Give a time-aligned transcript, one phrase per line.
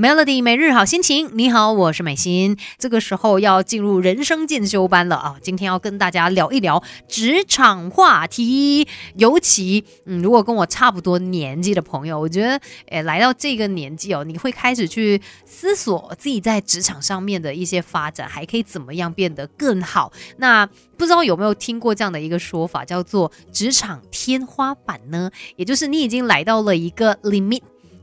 [0.00, 2.56] Melody 每日好心情，你好，我是美心。
[2.78, 5.36] 这个时候要进入人生进修班了啊！
[5.42, 12.58] 今天要跟大家聊一聊职场话题，尤其嗯，如果跟我差不多年纪的朋友，我觉得
[12.88, 20.10] 诶，来到这个年纪哦，你会开始去思索自己在职场上面的一些发展，还可以怎么样变得更好。
[20.38, 20.64] 那
[20.96, 25.30] 不知道有没有听过这样的一个说法，叫做职场天花板呢？
[25.56, 27.60] 也就是你已经来到了一个 limit。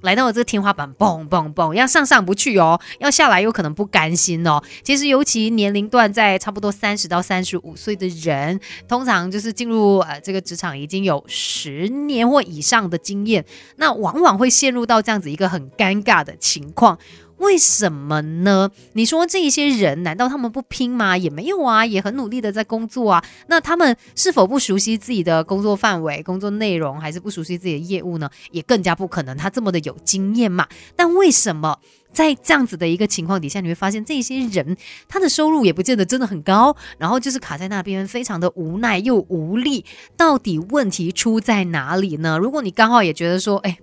[0.07, 4.63] 来到了这个天花板，嘣嘣嘣，要上上不去哦，要下来又可能不甘心哦。
[4.81, 8.57] 其实，尤其年龄段在差不多三十到三十五岁的人，
[8.87, 13.43] 通常就是进入呃这个职场已经有十年或以上的经验，
[13.75, 16.97] 那往往会陷入到这样子一个很尴尬的情况。
[17.37, 18.69] 为什么呢？
[18.93, 21.17] 你说这一些人难道他们不拼吗？
[21.17, 23.23] 也没有啊，也很努力的在工作啊。
[23.47, 28.29] 那他们是否不熟悉自己的工作范围、工作内容，还是不熟悉自己的业务呢？
[28.51, 30.67] 也更加不可能，他这么的有经验嘛。
[30.95, 31.79] 但为什么
[32.11, 34.75] 在这样子的一个情况底下，你会发现这些人
[35.07, 39.85] 他的收入也不见得真的很高，然后就是卡在那边，非常的无奈又无力。
[40.17, 42.37] 到底问题出在哪里呢？
[42.39, 43.77] 如果你刚好也觉得说，哎。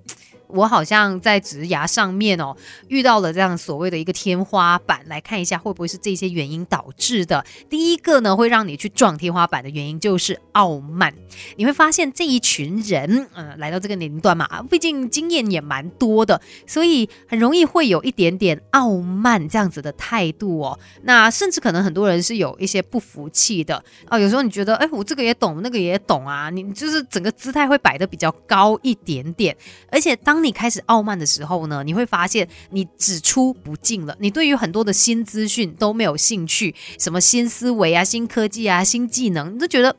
[0.49, 2.57] 我好像在职牙上面哦，
[2.89, 7.45] 遇到了这样所谓的一个天花板，来看一下会不会是这些原因导致的。
[7.69, 11.13] 第一个呢，会让你去撞天花板的原因就是傲慢。
[11.57, 20.79] 你会发现这一群人，嗯，来到这个年龄段嘛，毕竟经验也蛮多的，所以很容易会有一点点傲慢这样子的态度哦。
[21.03, 24.19] 那甚至可能很多人是有一些不服气的哦。
[24.19, 29.57] 有时候你觉得，哎，我这个也懂，那个也懂啊，你就是整个姿态会摆得比较高一点点，
[29.91, 34.17] 而且当当你开始傲慢的时候呢，你会发现你只出不进了。
[34.19, 39.95] 你对于很多的新资讯都没有兴趣，什么新思维啊、新科技啊、新技能，你都觉得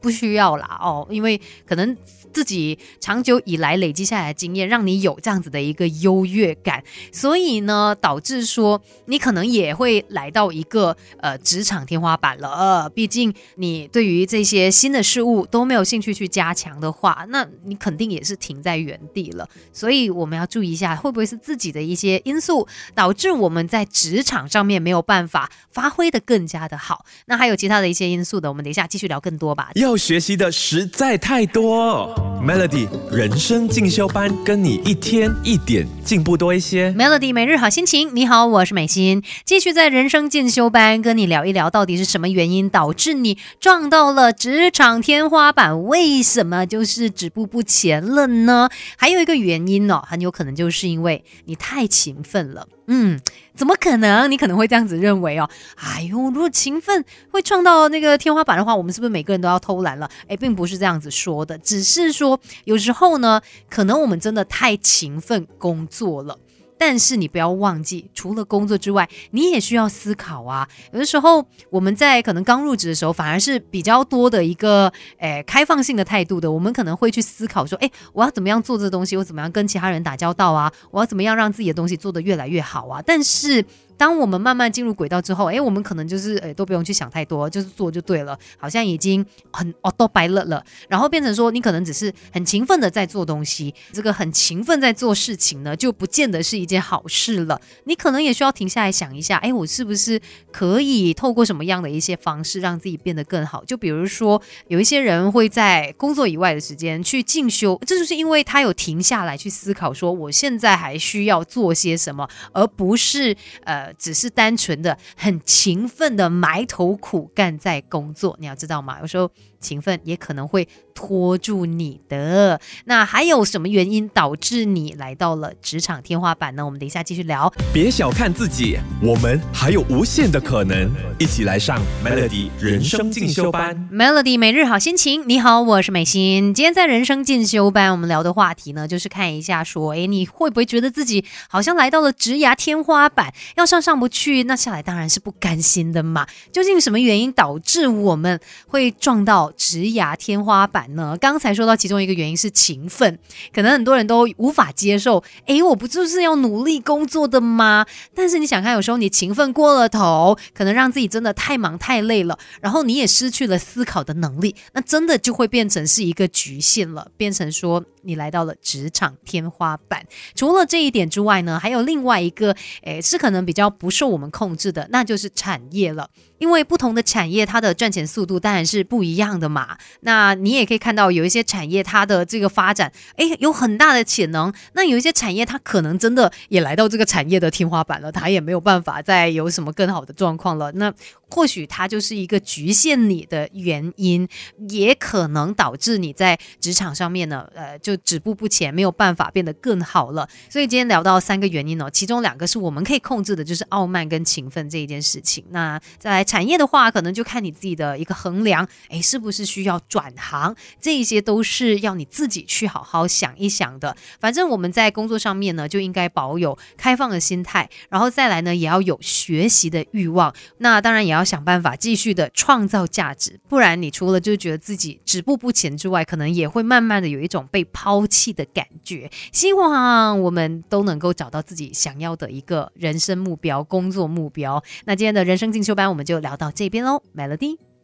[0.00, 1.96] 不需要啦哦，因为可能。
[2.32, 6.82] 自己长久以来累积下来的经验，让你有这样子的一个优越感，
[7.12, 12.50] 所以呢，导致说你可能也会来到一个呃职场天花板了。
[12.50, 19.48] 呃，毕竟你对于这些新的事物都没有兴趣去加强的话，那你肯定也是停在原地了。
[19.72, 27.04] 所以我们要注意一下，会不会是自己的一些因素导致我们在职场上面没有办法发挥的更加的好？
[27.26, 29.70] 那还有其他的一些因素的，我们等一下继续聊更多吧。
[29.74, 32.15] 要学习的实在太多。
[32.18, 32.35] know.
[32.42, 36.92] Melody 人生进修班，跟你一天一点进步多一些。
[36.92, 45.84] Melody 每日好心情，你好，我是美心，继续在人生进修班跟你聊一聊，到底是什么原因导致你撞到了职场天花板？
[45.84, 48.68] 为什么就是止步不前了呢？
[48.96, 52.68] 还有一个原因呢，很有可能就是因为你太勤奋了。
[52.88, 53.18] 嗯，
[53.56, 54.30] 怎么可能？
[54.30, 55.50] 你可能会这样子认为哦。
[55.74, 60.08] 哎呦，如果勤奋会撞到那个天花板的话，我们是不是每个人都要偷懒了？
[60.28, 66.38] 哎，并不是这样子说的，只是说说有时候呢，可能我们真的太勤奋工作了。
[66.78, 70.68] 但是你不要忘记，除了工作之外，你也需要思考啊。
[70.92, 76.52] 有的时候我们在可能刚入职的时候，反而是比较多的一个诶开放性的态度的。
[76.52, 79.16] 我们可能会去思考说，诶，我要怎么样做这东西？
[79.16, 80.70] 我怎么样跟其他人打交道啊？
[80.90, 83.00] 我要怎么样让自己的东西做得越来越好啊？
[83.06, 83.64] 但是。
[83.96, 90.64] 当我们慢慢进入轨道之后，哎，我们可能就是哎都不用去想太多，就是做就对了，好像已经很哦都白乐了。
[90.88, 97.60] 然后变成说，你可能只是很勤奋的在做东西，这个很勤奋在做事情呢，就不见得是一件好事了。
[97.84, 100.20] 你可能也需要停下来想一下，哎，我是不是
[100.52, 103.64] 可以透过什么样的一些方式让自己变得更好？
[103.64, 119.00] 就比如说，有一些人会在工作以外的时间去进修，这就是因为他有停下来去思考，说我现在还需要做些什么，而不是呃只是单纯的很勤奋的埋头苦干在工作，你要知道吗？
[119.00, 119.30] 有时候
[119.66, 120.68] 勤奋也可能会。
[120.96, 126.64] 拖住你的那还有什么原因导致你来到了职场天花板呢？
[126.64, 127.52] 我们等一下继续聊。
[127.70, 130.90] 别小看自己，我们还有无限的可能。
[131.18, 133.88] 一起来上 Melody 人生进修班。
[133.92, 136.54] Melody 每日好心情，你好，我是美心。
[136.54, 146.26] 今天在人生进修班，我们聊的话题呢，就是看一下说，哎，你会不会觉得自己好像来到了职涯天花板，要上上不去，那下来当然是不甘心的嘛。
[146.50, 150.94] 究竟什么原因导致我们会撞到职涯天花板？
[150.94, 151.16] 呢？
[151.20, 153.18] 刚才说到其中一个原因是勤奋，
[153.52, 155.22] 可能很多人都无法接受。
[155.46, 157.84] 诶，我不就是要努力工作的吗？
[158.14, 167.84] 但是你想看，有时候你勤奋过了头，可能让自己真的太忙太累了，然后你也失去了思考的能力，那真的就会变成是一个局限了，变成说。
[168.06, 170.06] 你来到了职场天花板。
[170.34, 176.08] 除了这一点之外呢，还有另外一个，诶，是可能比较不受我们控制的，那就是产业了。
[176.38, 179.78] 因为不同的产业，它的赚钱速度当然是不一样的嘛。
[180.00, 184.52] 那你也可以看到，有一些产业它的这个发展，诶，有很大的潜能。
[184.74, 190.70] 那有一些产业，它可能真的也来到这个产业的天花板了，它也没有办法再有什么更好的状况了。
[190.72, 190.92] 那
[191.28, 194.28] 或许它就是一个局限你的原因，
[194.68, 200.28] 也可能导致你在职场上面呢，呃，就止步不前，没有办法变得更好了。
[200.48, 205.44] 所以今天聊到三个原因哦，其中两个是我们可以控制的，就是傲慢跟勤奋这一件事情。
[205.50, 210.54] 那再来产业的话，可能就看你自己的一个衡量，诶，是不是需要转行？
[210.80, 213.96] 这一些都是要你自己去好好想一想的。
[214.20, 220.32] 反正我们在工作上面呢，就应该保有开放的心态，然后再来呢，也要有学习的欲望。
[220.58, 229.10] 那当然也要要想办法继续的创造价值，不然你除了就觉得自己止步不前之外，可能也会慢慢的有一种被抛弃的感觉。
[229.32, 234.62] 希望我们都能够找到自己想要的一个人生目标、工作目标。
[234.84, 237.75] 那今天的人生进修班我们就聊到这边喽，Melody。